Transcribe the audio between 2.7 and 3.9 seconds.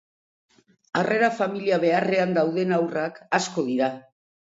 haurrak asko